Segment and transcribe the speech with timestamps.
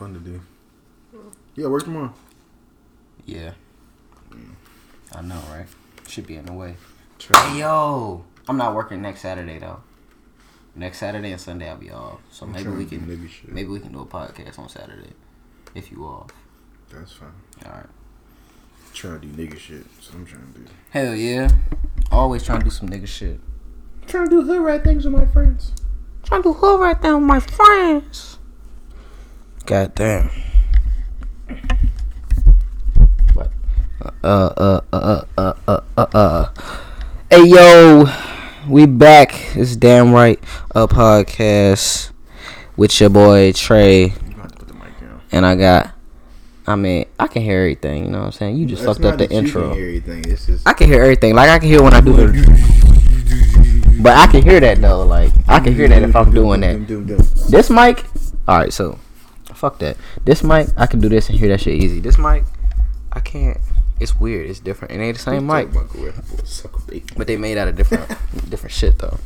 [0.00, 0.40] fun to do.
[1.14, 1.28] Hmm.
[1.54, 2.12] Yeah, work tomorrow.
[3.26, 3.52] Yeah.
[4.32, 4.52] Hmm.
[5.14, 5.66] I know, right?
[6.08, 6.76] Should be in the way.
[7.18, 7.38] Try.
[7.50, 9.80] Hey yo, I'm not working next Saturday though.
[10.74, 13.08] Next Saturday and Sunday I'll be off, so I'm maybe trying we to do can
[13.08, 13.52] nigga shit.
[13.52, 15.12] maybe we can do a podcast on Saturday
[15.74, 16.30] if you off.
[16.90, 17.32] That's fine.
[17.66, 17.86] All right.
[18.94, 19.84] Trying to do nigga shit.
[20.00, 20.66] So I'm trying to do.
[20.90, 21.50] Hell yeah.
[22.10, 23.38] Always trying to do some nigga shit.
[24.06, 25.72] Trying to do hood right things with my friends.
[26.22, 28.38] Trying to do hood right there with my friends.
[29.70, 30.28] God damn.
[33.34, 33.52] What?
[34.02, 36.48] Uh uh uh uh uh uh uh.
[37.30, 38.06] Hey yo,
[38.68, 39.32] we back.
[39.54, 40.42] It's damn right
[40.74, 42.10] a podcast
[42.76, 45.20] with your boy Trey, You have to put the mic down.
[45.30, 45.92] and I got.
[46.66, 48.06] I mean, I can hear everything.
[48.06, 48.56] You know what I'm saying?
[48.56, 50.24] You just It's fucked up the you can hear everything.
[50.24, 50.66] Just.
[50.66, 51.36] I can hear everything.
[51.36, 54.00] Like I can hear when I do the.
[54.02, 55.06] But I can hear that though.
[55.06, 56.88] Like I can hear that if I'm doing that.
[57.48, 58.04] This mic,
[58.48, 58.72] all right.
[58.72, 58.98] So,
[59.60, 59.96] fuck that.
[60.24, 62.00] This mic, I can do this and hear that shit easy.
[62.00, 62.44] This mic,
[63.12, 63.58] I can't.
[64.00, 64.48] It's weird.
[64.48, 64.94] It's different.
[64.94, 67.12] It ain't the same mic, Talk about go ahead, boy, Suck a bait.
[67.16, 68.08] but they made out of different,
[68.50, 69.18] different shit though.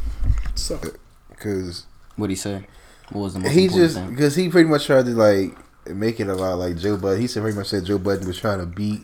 [0.56, 0.96] Suck it.
[1.38, 2.66] Cause What he say?
[3.10, 4.10] What was the most he important just thing?
[4.10, 5.56] because he pretty much tried to like
[5.94, 7.20] make it about like Joe Budden.
[7.20, 9.02] He said pretty much said Joe Budden was trying to beat,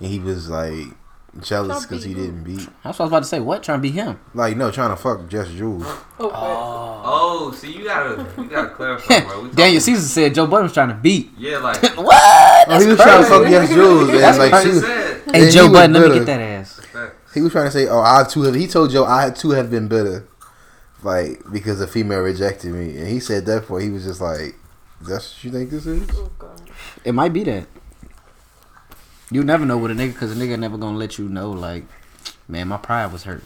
[0.00, 0.86] and he was like
[1.40, 2.68] jealous because he didn't beat.
[2.84, 3.40] That's what I was about to say.
[3.40, 3.62] What?
[3.62, 4.20] Trying to beat him?
[4.34, 5.84] Like no, trying to fuck Just Jules.
[6.18, 6.30] Oh,
[7.04, 9.48] oh, see, you gotta, you gotta clarify, bro.
[9.48, 11.30] Daniel talking- Caesar said Joe Budden was trying to beat.
[11.36, 12.68] Yeah, like What?
[12.68, 15.22] Oh, he was trying to fuck Just Jules, and That's like I she was, said.
[15.34, 16.80] Hey And Joe Budden, let me get that ass.
[17.34, 18.54] He was trying to say, oh, I too have.
[18.54, 20.28] He told Joe I too have been bitter,
[21.02, 24.54] like because a female rejected me, and he said that for he was just like,
[25.00, 26.08] that's what you think this is?
[27.04, 27.66] It might be that.
[29.32, 31.50] You never know with a nigga because a nigga never gonna let you know.
[31.50, 31.84] Like,
[32.48, 33.44] man, my pride was hurt.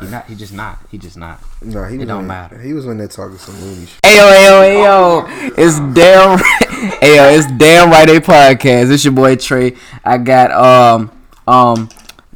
[0.00, 0.26] He not.
[0.26, 0.78] He just not.
[0.90, 1.40] He just not.
[1.60, 2.58] No, he It don't in- matter.
[2.58, 4.00] He was in there talking some loony shit.
[4.02, 5.52] Ayo, ayo, ayo.
[5.58, 6.58] It's damn right.
[7.02, 8.90] Ayo, it's damn right a podcast.
[8.92, 9.76] It's your boy Trey.
[10.04, 11.10] I got um
[11.46, 11.88] um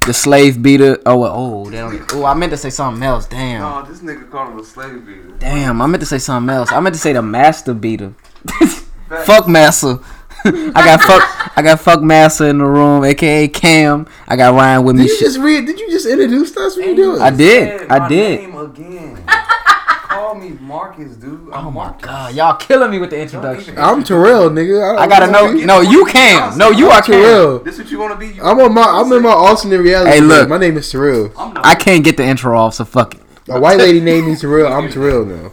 [0.06, 0.98] the slave beater.
[1.06, 2.06] Oh oh damn.
[2.12, 3.27] Oh, I meant to say something else.
[3.27, 3.60] Damn.
[3.62, 5.33] No, this nigga called him a slave beater.
[5.39, 5.81] Damn.
[5.83, 6.71] I meant to say something else.
[6.71, 8.15] I meant to say the master beater.
[9.25, 9.99] fuck master.
[10.47, 11.53] I got fuck.
[11.59, 14.07] I got fuck master in the room, aka Cam.
[14.29, 15.03] I got Ryan with me.
[15.03, 15.27] Did you Shit.
[15.27, 15.67] just read?
[15.67, 16.77] Did you just introduce us?
[16.77, 17.21] What you doing?
[17.21, 17.89] I did.
[17.91, 18.41] I did.
[18.43, 19.25] Name again.
[19.27, 21.53] Call me Marcus, dude.
[21.53, 22.03] I'm Oh my Marcus.
[22.07, 23.75] god, y'all killing me with the introduction.
[23.79, 24.97] I'm Terrell, nigga.
[24.99, 25.53] I gotta know.
[25.53, 26.57] No, you can.
[26.57, 27.13] No, you are Cam.
[27.23, 27.59] Terrell.
[27.61, 28.28] This what you wanna be?
[28.28, 28.83] You I'm on my.
[28.83, 30.11] I'm in my alternate reality.
[30.13, 30.49] Hey, look.
[30.49, 31.33] My name is Terrell.
[31.37, 33.21] I can't get the intro off, so fuck it.
[33.49, 34.73] A white lady named me Terrell.
[34.73, 35.53] I'm Terrell now.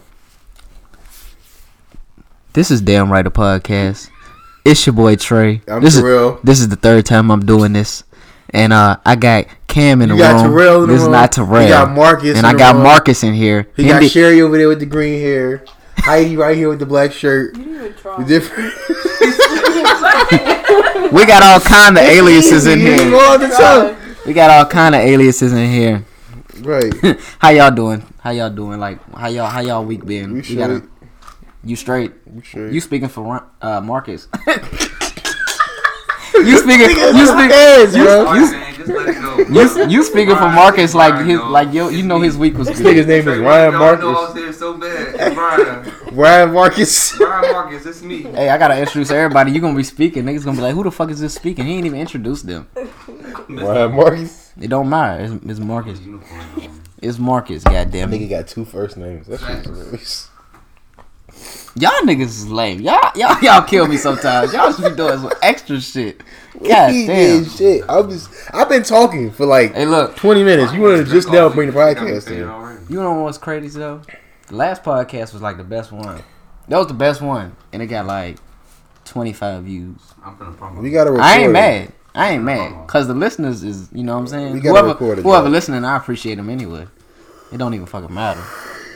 [2.54, 4.10] This is damn right a podcast.
[4.66, 5.62] It's your boy Trey.
[5.68, 6.38] I'm this Terrell.
[6.38, 8.04] is this is the third time I'm doing this,
[8.52, 10.52] and uh, I got Cam in the You got room.
[10.54, 11.14] Terrell in the this room.
[11.14, 11.64] is not Terrell.
[11.64, 12.84] You got Marcus and in I the got room.
[12.84, 13.68] Marcus in here.
[13.76, 15.66] He Him got be- Sherry over there with the green hair.
[15.98, 17.56] Heidi right here with the black shirt.
[17.56, 18.74] The different.
[21.14, 23.16] we got all kind of aliases in here.
[23.16, 23.96] all the time.
[24.26, 26.04] We got all kind of aliases in here.
[26.62, 26.94] Right.
[27.40, 28.04] how y'all doing?
[28.20, 28.80] How y'all doing?
[28.80, 30.34] Like how y'all how y'all week been?
[30.34, 30.84] We You gotta-
[31.64, 32.12] you straight?
[32.26, 32.74] We straight.
[32.74, 34.28] You speaking for uh, Marcus?
[34.48, 34.54] you
[36.58, 36.90] speaking?
[37.16, 37.52] You speak?
[37.52, 38.26] Hands, you- bro.
[38.26, 39.24] Alright, man, just let it go.
[39.54, 41.50] You you speaking for Brian, Marcus like his no.
[41.50, 42.96] like yo you know his week was This good.
[42.96, 44.34] nigga's name is Trey, Ryan y'all I was Marcus.
[44.36, 45.16] there so bad.
[45.16, 46.16] It's Brian.
[46.16, 47.18] Ryan Marcus.
[47.18, 48.22] Brian Marcus, it's me.
[48.24, 49.52] Hey, I gotta introduce everybody.
[49.52, 50.24] You gonna be speaking.
[50.24, 51.66] Niggas gonna be like, who the fuck is this speaking?
[51.66, 52.68] He ain't even introduced them.
[53.50, 54.52] Ryan Marcus.
[54.60, 55.24] It don't matter.
[55.24, 56.00] It's, it's Marcus.
[57.02, 57.64] It's Marcus.
[57.64, 58.30] Goddamn Nigga it.
[58.30, 59.28] got two first names.
[59.28, 60.30] That shit's hilarious.
[61.76, 62.82] Y'all niggas is lame.
[62.82, 64.54] Y'all y'all y'all kill me sometimes.
[64.54, 66.22] Y'all should be doing some extra shit.
[66.54, 67.46] God damn.
[67.46, 67.84] shit.
[67.90, 68.30] I was.
[68.54, 70.16] I've been talking for like Hey, look.
[70.16, 70.72] 20 minutes.
[70.74, 72.44] You wanted to just now bring the podcast in.
[72.44, 72.88] in.
[72.94, 74.02] You know what's crazy though?
[74.48, 76.22] The last podcast was like the best one.
[76.68, 78.38] That was the best one, and it got like
[79.06, 79.98] twenty five views.
[80.24, 80.82] I'm finna promo.
[80.82, 81.24] We gotta record.
[81.26, 81.92] I ain't mad.
[82.16, 84.54] I ain't mad because the listeners is you know what I'm saying.
[84.54, 85.52] We gotta Whoever record it, whoever Jack.
[85.54, 86.88] listening, I appreciate them anyway.
[87.52, 88.42] It don't even fucking matter.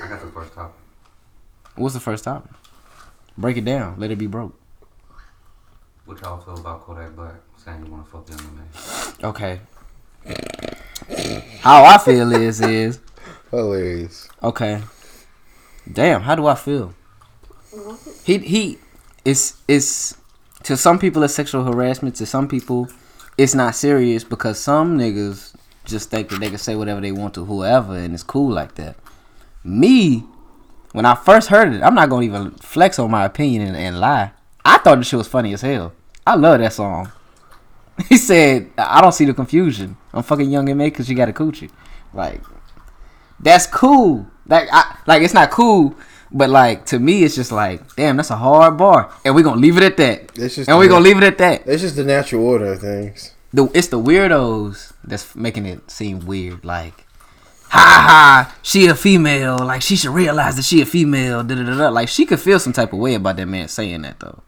[0.03, 0.75] I got the first topic.
[1.77, 2.51] What's the first topic?
[3.37, 3.99] Break it down.
[3.99, 4.59] Let it be broke.
[6.05, 9.23] What y'all feel about Kodak Black saying you wanna fuck the MMA?
[9.23, 9.59] Okay.
[11.59, 12.99] How I feel is is
[13.51, 14.27] Hilarious.
[14.41, 14.81] okay.
[15.91, 16.93] Damn, how do I feel?
[18.23, 18.77] He he
[19.23, 20.17] it's it's
[20.63, 22.89] to some people it's sexual harassment, to some people
[23.37, 25.53] it's not serious because some niggas
[25.85, 28.75] just think that they can say whatever they want to whoever and it's cool like
[28.75, 28.95] that.
[29.63, 30.23] Me,
[30.93, 33.99] when I first heard it, I'm not gonna even flex on my opinion and, and
[33.99, 34.31] lie.
[34.65, 35.93] I thought the shit was funny as hell.
[36.25, 37.11] I love that song.
[38.09, 39.97] He said, "I don't see the confusion.
[40.13, 41.71] I'm fucking young and made because you got a coochie."
[42.13, 42.41] Like,
[43.39, 44.27] that's cool.
[44.47, 45.95] Like, I, like it's not cool
[46.31, 49.61] But like to me, it's just like, damn, that's a hard bar, and we're gonna
[49.61, 50.31] leave it at that.
[50.35, 51.63] It's just and we're gonna leave it at that.
[51.65, 53.33] It's just the natural order of things.
[53.53, 56.65] The it's the weirdos that's making it seem weird.
[56.65, 57.05] Like,
[57.69, 59.57] ha ha, she a female.
[59.59, 61.43] Like she should realize that she a female.
[61.43, 61.77] Da da da.
[61.77, 61.89] da.
[61.89, 64.43] Like she could feel some type of way about that man saying that though.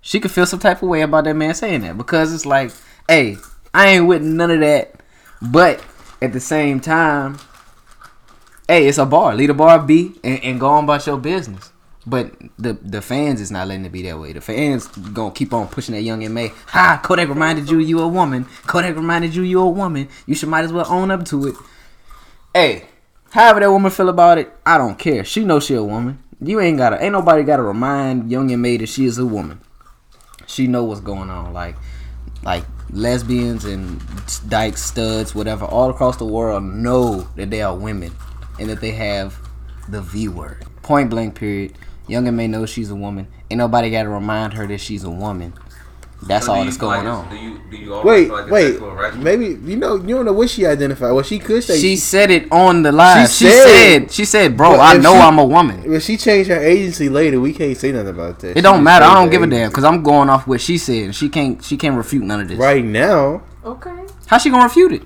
[0.00, 2.70] She could feel some type of way about that man saying that because it's like,
[3.08, 3.38] hey,
[3.74, 5.00] I ain't with none of that.
[5.42, 5.84] But
[6.22, 7.38] at the same time,
[8.68, 9.34] hey, it's a bar.
[9.34, 11.72] Leave the bar be and, and go on about your business.
[12.06, 14.32] But the the fans is not letting it be that way.
[14.32, 16.48] The fans gonna keep on pushing that young MA.
[16.68, 17.00] Ha!
[17.02, 18.46] Kodak reminded you you a woman.
[18.66, 20.08] Kodak reminded you you a woman.
[20.24, 21.56] You should might as well own up to it.
[22.56, 22.84] Hey,
[23.32, 25.26] however that woman feel about it, I don't care.
[25.26, 26.22] She knows she a woman.
[26.40, 27.04] You ain't gotta.
[27.04, 29.60] Ain't nobody gotta remind Young M.A that she is a woman.
[30.46, 31.52] She know what's going on.
[31.52, 31.76] Like,
[32.42, 34.00] like lesbians and
[34.48, 38.10] dykes, studs, whatever, all across the world know that they are women
[38.58, 39.36] and that they have
[39.90, 40.64] the V word.
[40.80, 41.34] Point blank.
[41.34, 41.76] Period.
[42.08, 43.28] Young M.A knows she's a woman.
[43.50, 45.52] Ain't nobody got to remind her that she's a woman.
[46.22, 47.28] That's So all you that's going like on.
[47.30, 49.14] Do you, do you always Wait, like wait.
[49.16, 51.12] Maybe you know you don't know what she identified.
[51.12, 53.28] Well, she could say She said it on the live.
[53.30, 53.64] She She, said-
[54.02, 55.82] said, she said, bro, I know she- I'm a woman.
[55.92, 58.50] If she changed her agency later, we can't say nothing about that.
[58.52, 59.04] It She don't matter.
[59.04, 61.14] I don't her give a damn because I'm going off what she said.
[61.14, 61.62] She can't.
[61.62, 62.58] She can't refute none of this.
[62.58, 63.90] Right now, Okay.
[64.26, 65.02] How she gonna refute it?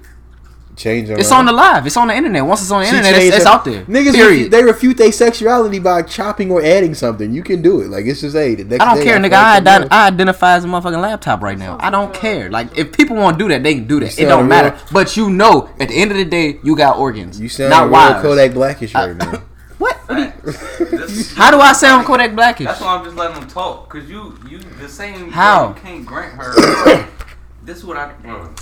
[0.80, 1.14] Change her.
[1.18, 1.40] It's mind.
[1.40, 1.86] on the live.
[1.86, 2.44] It's on the internet.
[2.44, 3.84] Once it's on the She internet, it's, it's out there.
[3.84, 4.46] Niggas, Period.
[4.46, 7.32] refu- they refute their sexuality by chopping or adding something.
[7.32, 7.88] You can do it.
[7.90, 8.54] Like it's just hey.
[8.54, 9.34] The next I don't day care, feel nigga.
[9.34, 11.76] I, something ident- I identify as a motherfucking laptop right now.
[11.80, 12.50] I don't care.
[12.50, 14.18] Like if people want to do that, they can do that.
[14.18, 14.76] It don't matter.
[14.92, 17.38] But you know, at the end of the day, you got organs.
[17.40, 18.22] You sound not real.
[18.22, 19.42] Kodak Blackish right now.
[19.80, 19.96] What?
[20.08, 22.66] What do you- This- How do I sound Kodak Blackish?
[22.66, 25.30] That's why I'm just letting them talk, cause you, you, the same.
[25.30, 25.68] How?
[25.68, 27.08] You can't grant her.
[27.64, 28.12] this is what I.
[28.12, 28.52] Bro.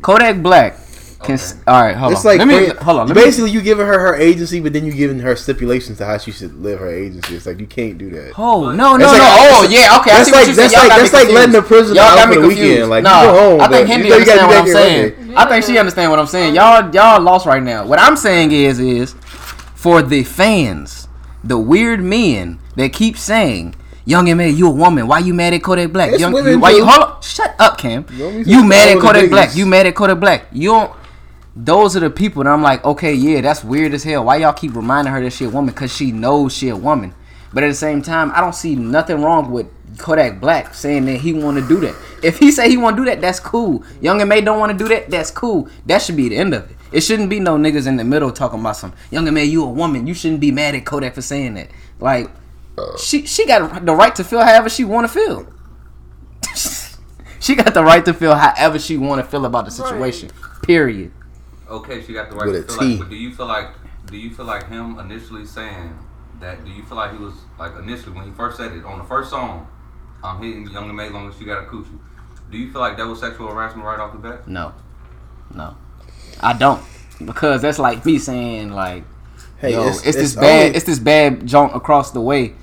[0.00, 0.76] Kodak Black.
[1.22, 1.60] Can s Okay.
[1.66, 2.30] all right, hold It's on.
[2.30, 3.06] like let me friend- hold on.
[3.08, 6.06] Let me, basically, you giving her her agency, but then you giving her stipulations to
[6.06, 7.36] how she should live her agency.
[7.36, 8.32] It's like you can't do that.
[8.38, 9.18] Oh no no That's no!
[9.18, 10.12] like- oh yeah, okay.
[10.12, 10.78] I that's see what like- you that's said.
[10.80, 12.70] Like- got me that's like letting the prisoner Y'all out got for me the confused.
[12.70, 12.90] weekend.
[12.90, 15.14] Like, no, you go home, I think you you understand what I'm saying.
[15.18, 15.34] Monday.
[15.36, 16.54] I think she understand what I'm saying.
[16.54, 17.84] Y'all y'all lost right now.
[17.86, 19.14] What I'm saying is is
[19.74, 21.06] for the fans,
[21.44, 23.74] the weird men that keep saying.
[24.06, 25.06] Young and man, you a woman.
[25.06, 26.18] Why you mad at Kodak Black?
[26.18, 27.22] Young, you, why you hold up?
[27.22, 28.06] Shut up, Cam.
[28.10, 29.54] You want me to You mad at Kodak Black?
[29.54, 30.46] You mad at Kodak Black?
[30.52, 30.92] You don't.
[31.56, 34.24] Those are the people that I'm like, okay, yeah, that's weird as hell.
[34.24, 35.74] Why y'all keep reminding her that she a woman?
[35.74, 37.14] Cause she knows she a woman.
[37.52, 39.66] But at the same time, I don't see nothing wrong with
[39.98, 41.96] Kodak Black saying that he want to do that.
[42.22, 43.82] If he say he want to do that, that's cool.
[44.00, 45.68] Young M.A don't want to do that, that's cool.
[45.86, 46.76] That should be the end of it.
[46.92, 49.68] It shouldn't be no niggas in the middle talking about some Young M.A, you a
[49.68, 50.06] woman.
[50.06, 51.70] You shouldn't be mad at Kodak for saying that.
[51.98, 52.30] Like,
[52.98, 55.52] she she got the right to feel however she want to feel.
[57.40, 60.30] she got the right to feel however she want to feel about the situation.
[60.62, 61.12] Period.
[61.70, 62.90] Okay, she got the right With to a feel T.
[62.90, 62.98] like.
[62.98, 63.68] But do you feel like?
[64.06, 65.96] Do you feel like him initially saying
[66.40, 66.64] that?
[66.64, 69.04] Do you feel like he was like initially when he first said it on the
[69.04, 69.68] first song?
[70.22, 71.98] I'm hitting Young M.A long as she got a coochie.
[72.50, 74.48] Do you feel like that was sexual harassment right off the bat?
[74.48, 74.74] No,
[75.54, 75.76] no,
[76.40, 76.82] I don't
[77.24, 79.04] because that's like me saying like,
[79.58, 82.54] Hey, yo, it's, it's, this it's bad, it's this bad junk across the way,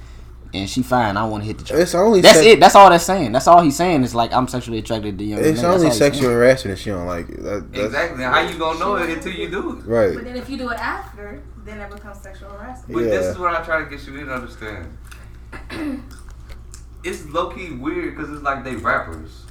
[0.53, 1.17] and she fine.
[1.17, 1.81] I want to hit the joint.
[1.81, 2.21] it's only.
[2.21, 2.59] That's sex- it.
[2.59, 3.31] That's all that's saying.
[3.31, 5.43] That's all he's saying is like I'm sexually attracted to young.
[5.43, 5.71] It's men.
[5.71, 7.43] Only sexual harassment if she don't like it.
[7.43, 8.23] That, Exactly.
[8.23, 9.85] How you gonna know it until you do it?
[9.85, 10.15] Right.
[10.15, 12.93] But then if you do it after, then it becomes sexual harassment.
[12.93, 14.97] But this is what I try to get you to understand.
[17.03, 19.43] it's low key weird because it's like they rappers,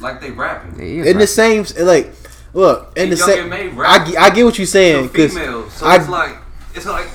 [0.00, 0.80] like they rapping.
[0.80, 2.12] It is In the same, like,
[2.54, 3.52] look, in the same.
[3.52, 6.36] I, I get what you're saying because so I- it's like
[6.74, 7.06] it's like.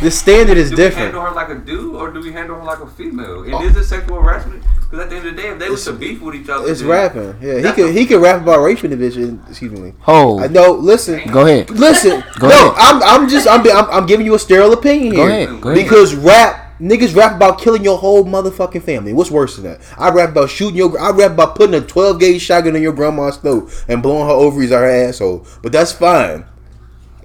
[0.00, 1.12] The standard is do different.
[1.12, 3.42] Do we handle her like a dude or do we handle her like a female?
[3.42, 3.62] And Oh.
[3.64, 4.62] is it sexual harassment?
[4.90, 6.66] Because at the end of the day, if they was to beef with each other,
[6.68, 7.34] It's then- rapping.
[7.42, 9.16] Yeah, he That's could a- he could rap about raping the bitch.
[9.16, 9.92] And, excuse me.
[10.00, 10.42] Hold.
[10.42, 10.72] I know.
[10.72, 11.20] Listen.
[11.30, 11.68] go ahead.
[11.70, 12.22] Listen.
[12.38, 12.74] Go no, ahead.
[12.78, 15.30] I'm I'm just I'm, I'm I'm giving you a sterile opinion Go here.
[15.30, 15.60] ahead.
[15.60, 15.82] Go ahead.
[15.84, 19.12] Because rap niggas rap about killing your whole motherfucking family.
[19.12, 19.80] What's worse than that?
[19.98, 20.98] I rap about shooting your.
[20.98, 24.32] I rap about putting a 12 gauge shotgun in your grandma's throat and blowing her
[24.32, 25.44] ovaries out her asshole.
[25.60, 26.44] But that's fine.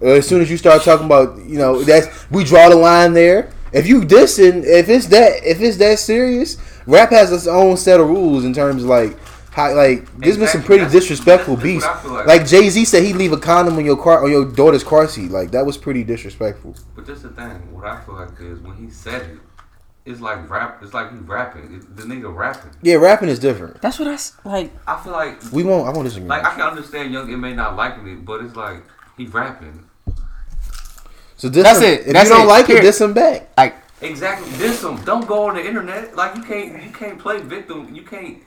[0.03, 3.13] Uh, as soon as you start talking about, you know, that's we draw the line
[3.13, 3.49] there.
[3.71, 7.99] If you dissing, if it's that, if it's that serious, rap has its own set
[7.99, 9.17] of rules in terms of like.
[9.51, 11.85] How, like there's been some pretty That's- disrespectful that's- beats.
[11.85, 12.47] that's what Like, like.
[12.47, 15.29] Jay Z said, he'd leave a condom on your car on your daughter's car seat.
[15.29, 16.75] Like that was pretty disrespectful.
[16.95, 17.71] But this the thing.
[17.71, 19.37] What I feel like is when he said it,
[20.07, 20.79] it's like rap.
[20.81, 21.65] It's like he rapping.
[21.75, 22.71] It, the nigga rapping.
[22.81, 23.79] Yeah, rapping is different.
[23.79, 24.71] That's what I s- like.
[24.87, 25.87] I feel like We won't.
[25.87, 26.27] I won't disagree.
[26.29, 28.81] like I can understand Young it may not like it, but it's like
[29.17, 29.85] he rapping.
[31.43, 31.85] So diss That's him.
[31.93, 31.99] it.
[32.07, 32.49] If That's you don't it.
[32.49, 32.77] like Here.
[32.77, 33.49] it, diss him back.
[33.57, 34.49] Like Exactly.
[34.53, 36.15] This some don't go on the internet.
[36.15, 37.93] Like you can't you can't play victim.
[37.93, 38.37] You can't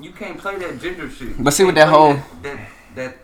[0.00, 1.42] you can't play that gender shit.
[1.42, 2.58] But see, with that whole- that
[2.94, 3.16] that,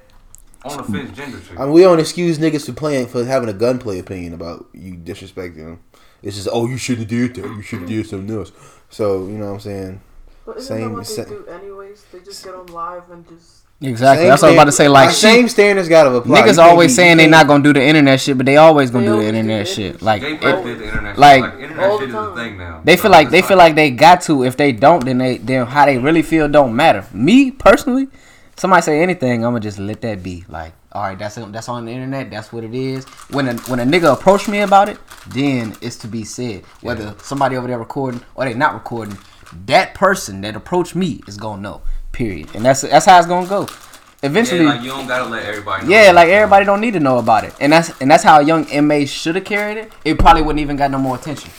[0.65, 1.59] that on the fence gender shit.
[1.59, 4.95] I mean, we don't excuse niggas for playing for having a gunplay opinion about you
[4.95, 5.81] disrespecting them.
[6.23, 7.49] It's just oh you shouldn't have did that.
[7.51, 8.53] You should have did something else.
[8.91, 10.01] So you know what I'm saying.
[10.47, 12.05] But isn't Same- that what sa- they do anyways?
[12.13, 13.62] They just get on live and just.
[13.83, 14.23] Exactly.
[14.25, 14.89] Same That's what I was about to say.
[14.89, 16.41] Like like, she, same standards gotta apply.
[16.41, 18.91] Niggas can't always be- saying they can't- gonna do the internet shit, but they always
[18.91, 20.03] gonna They do the always do internet shit.
[20.03, 21.53] Like They it, did the internet like- shit.
[21.53, 22.81] Like internet shit is a thing now.
[22.85, 24.45] they feel like it's they feel like they got to.
[24.45, 27.05] If they don't, then they then how they really feel don't matter.
[27.13, 28.09] Me personally,
[28.57, 30.45] somebody say anything, I'ma just let that be.
[30.49, 32.31] Like, all right, that's that's on the internet.
[32.31, 33.05] That's what it is.
[33.31, 34.99] When a when a nigga approach me about it,
[35.29, 36.63] then it's to be said.
[36.83, 39.19] Whether somebody over there recording or they not recording,
[39.67, 41.81] that person that approached me is gonna know.
[42.13, 42.49] Period.
[42.55, 43.69] And that's that's how it's gonna go.
[44.23, 45.87] Eventually, Yeah, like you don't gotta let everybody.
[45.87, 48.39] Know yeah, like everybody don't need to know about it, and that's and that's how
[48.39, 49.93] a young MA should have carried it.
[50.05, 51.51] It probably wouldn't even got no more attention.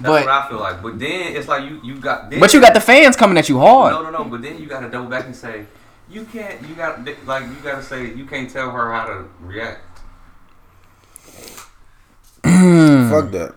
[0.00, 0.82] That's but- what I feel like.
[0.82, 2.28] But then it's like you you got.
[2.30, 3.92] Then, But you got the fans coming at you hard.
[3.94, 4.24] No, no, no.
[4.24, 5.64] But then you gotta double back and say
[6.10, 6.60] you can't.
[6.68, 9.80] You got like you gotta say you can't tell her how to react.
[12.42, 13.54] Fuck that.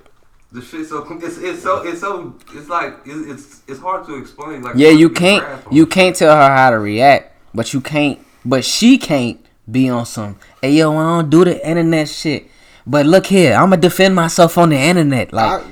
[0.53, 4.15] The shit so it's, it's so it's so it's like it's it's, it's hard to
[4.17, 4.61] explain.
[4.61, 8.63] Like Yeah, you can't you can't tell her how to react, but you can't but
[8.63, 12.49] she can't be on some hey yo, I don't do the internet shit.
[12.85, 15.33] But look here, I'ma defend myself on the internet.
[15.33, 15.65] Like I-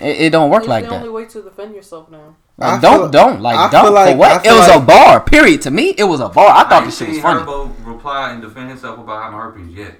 [0.00, 0.96] it, it don't work It's like the that.
[0.96, 2.36] only way to defend yourself now.
[2.58, 4.44] Like, I don't feel- don't like I don't like- for what?
[4.44, 5.20] It feel was a bar.
[5.20, 5.62] Period.
[5.62, 6.48] To me, it was a bar.
[6.50, 7.40] I I thought ain't this shit was funny.
[7.40, 9.94] Herbo reply and defend himself about having herpes yet.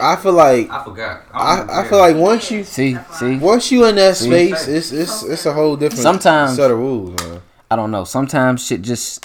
[0.00, 1.22] I feel like I forgot.
[1.32, 4.26] I, I, I feel like once you See, see, once you in that See?
[4.26, 7.40] space, it's it's it's a whole different Sometimes- set of rules, man.
[7.70, 8.04] I don't know.
[8.04, 9.24] Sometimes shit just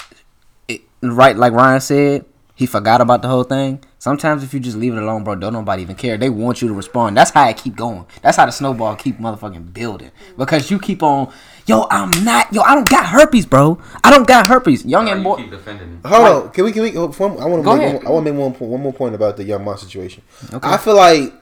[0.68, 3.82] it, right like Ryan said, he forgot about the whole thing.
[4.08, 6.16] Sometimes if you just leave it alone, bro, don't nobody even care.
[6.16, 7.14] They want you to respond.
[7.14, 8.06] That's how it keep going.
[8.22, 10.10] That's how the snowball keep motherfucking building.
[10.38, 11.30] Because you keep on,
[11.66, 13.78] yo, I'm not, yo, I don't got herpes, bro.
[14.02, 14.86] I don't got herpes.
[14.86, 15.36] Young Like, and you boy.
[15.36, 16.00] keep defending.
[16.06, 16.90] Hold Like- on, can we can we?
[16.92, 19.14] hold- I want to make one, I want to make one po- one more point
[19.14, 20.22] about the young mom situation.
[20.54, 20.66] Okay.
[20.66, 21.34] I feel like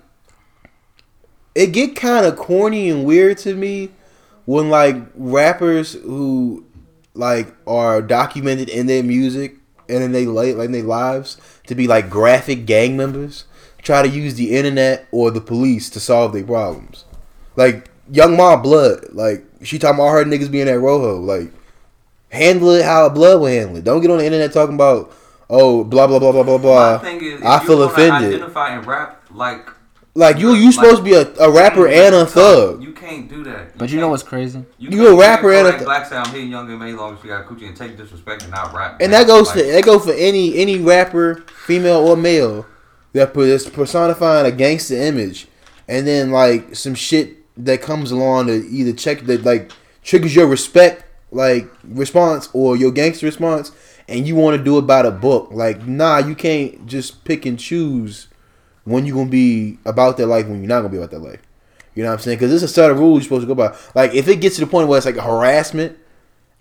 [1.54, 3.90] it get kind of corny and weird to me
[4.44, 6.64] when like rappers who
[7.14, 9.54] like are documented in their music
[9.88, 13.44] and in they like in their lives to be like graphic gang members
[13.86, 17.04] try to use the internet or the police to solve their problems.
[17.54, 21.52] Like Young Ma Blood, like she talking about her niggas being at Rojo, like
[22.30, 23.84] handle it how Blood would handle it.
[23.84, 25.14] Don't get on the internet talking about
[25.48, 27.00] oh blah blah blah blah blah blah.
[27.00, 28.34] is, I feel offended.
[28.34, 29.68] Identify and rap like
[30.16, 32.82] Like you, you supposed to be a, a rapper and a thug.
[32.82, 33.76] You can't do that.
[33.76, 34.64] But you know what's crazy?
[34.78, 37.22] You, You a rapper and a Kodak th- Black sound hitting Young M.A long as
[37.22, 38.96] you got coochie and take disrespect and not rap.
[39.02, 42.64] And that goes like, to that go for any any rapper, female or male,
[43.12, 45.48] that per- that's personifying a gangster image,
[45.86, 49.70] and then like some shit that comes along to either check that like
[50.02, 53.70] triggers your respect like response or your gangster response,
[54.08, 55.50] and you want to do it by the book.
[55.52, 58.28] Like nah, you can't just pick and choose
[58.86, 61.40] when you gonna be about that life when you're not gonna be about that life.
[61.94, 62.38] You know what I'm saying?
[62.38, 63.76] Because there's a set of rules you're supposed to go by.
[63.94, 65.98] Like if it gets to the point where it's like a harassment,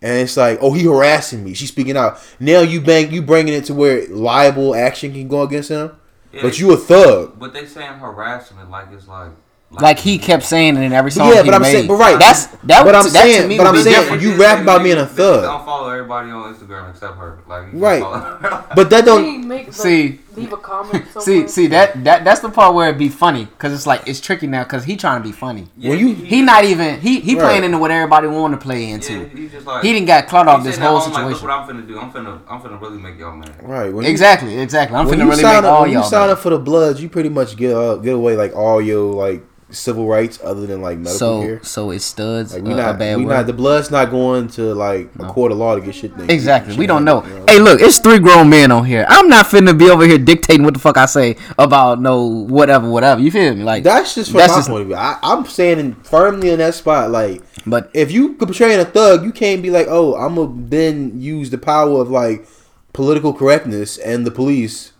[0.01, 1.53] and it's like, oh, he harassing me.
[1.53, 2.19] She's speaking out.
[2.39, 5.91] Now you bang, you bringing it to where liable action can go against him.
[6.31, 7.39] Yeah, But you a thug.
[7.39, 9.31] But they saying harassment like it's like.
[9.71, 11.71] Like he kept saying it in every But song yeah, he but I'm made.
[11.71, 12.17] saying- but right.
[12.19, 12.85] That's that.
[12.85, 14.21] But I'm that saying- to me but I'm saying- different.
[14.21, 15.43] you rap about being a thug.
[15.43, 17.39] I don't follow everybody on Instagram except her.
[17.47, 18.01] Like Right.
[18.01, 19.25] follow- But that Can don't.
[19.43, 21.21] he like, See- leave a comment somewhere?
[21.21, 24.19] See, see that that that's the part where it'd be funny because it's like it's
[24.19, 25.67] tricky now because he trying to be funny.
[25.77, 27.41] Yeah, When you- He not even he he Right.
[27.43, 29.25] playing into what everybody want to play Yeah, into.
[29.29, 31.47] he just like He didn't got clout off this whole home Like, Look situation.
[31.47, 31.99] what I'm finna do.
[31.99, 33.55] I'm finna I'm finna really make y'all mad.
[33.61, 33.93] Right.
[33.93, 34.97] When you, Exactly, exactly.
[34.97, 36.03] I'm finna you really sign make up, all when you y'all.
[36.09, 36.33] sign mad.
[36.33, 39.43] up for the Bloods, you pretty much get uh, get away like all your like
[39.71, 41.63] civil rights other than like medical So care.
[41.63, 43.33] so it studs Like uh, we a not bad we word.
[43.33, 46.11] not the Blood's not going to like a court of law to get shit.
[46.29, 46.73] Exactly.
[46.73, 47.35] shit We don't done, know.
[47.39, 49.05] you Hey, look, it's three grown men on here.
[49.09, 52.87] I'm not finna be over here dictating what the fuck I say about no whatever,
[52.89, 53.19] whatever.
[53.21, 53.63] You feel me?
[53.63, 54.95] Like That's just from That's my just- point of view.
[54.95, 57.09] I, I'm standing firmly in that spot.
[57.09, 61.19] Like, But if you portraying a thug, you can't be like, oh, I'm gonna then
[61.19, 62.47] use the power of like
[62.93, 64.91] political correctness and the police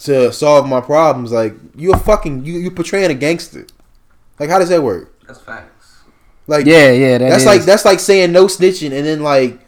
[0.00, 1.30] to solve my problems.
[1.32, 3.66] Like, you're fucking you you portraying a gangster.
[4.38, 5.12] Like, how does that work?
[5.26, 5.96] That's facts.
[6.46, 7.46] Like, yeah, yeah, that that's is.
[7.46, 9.58] like that's like saying no snitching and then like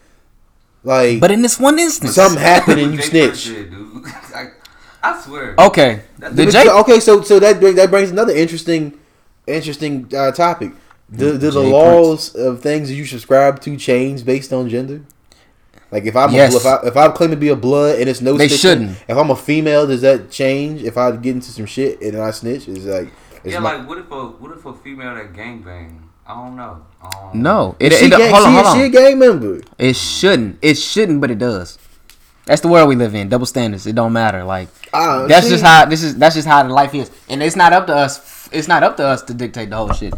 [0.85, 3.45] like But in this one instance, something happened and you snitch.
[3.47, 4.05] did, dude.
[4.35, 4.51] I,
[5.03, 5.55] I swear.
[5.59, 6.67] okay, the But Jake.
[6.67, 8.99] so- okay, so so that bring- that brings another interesting
[9.47, 10.73] interesting uh, topic.
[11.11, 15.01] Do, do the Jay laws of things that you subscribe to change based on gender?
[15.91, 16.53] Like if I'm Yes.
[16.55, 18.61] a, if I if I claim to be a blood and it's no They snitching,
[18.61, 18.91] shouldn't.
[19.09, 20.83] If I'm a female, does that change?
[20.83, 23.11] If I get into some shit and I snitch, is like
[23.45, 26.02] is yeah, my, like what if a what if a female that gangbang?
[26.26, 26.85] I don't know.
[27.02, 28.76] I don't No, it, she, it, gang, hold on, she, hold on.
[28.76, 29.62] she a gang member.
[29.78, 30.59] It shouldn't.
[30.61, 31.78] It shouldn't, but it does.
[32.45, 33.28] That's the world we live in.
[33.28, 33.87] Double standards.
[33.87, 34.45] It don't matter.
[34.45, 36.16] Like Ah, that's see, just how this is.
[36.16, 38.49] That's just how the life is, and it's not up to us.
[38.52, 40.14] It's not up to us to dictate the whole shit.